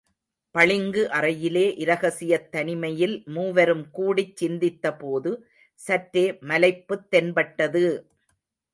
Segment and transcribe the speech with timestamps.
[0.55, 5.33] பளிங்கு அறையிலே இரகசியத் தனிமையில் மூவரும் கூடிச் சிந்தித்தபோது
[5.79, 7.85] சற்றே மலைப்புத் தென்பட்டது!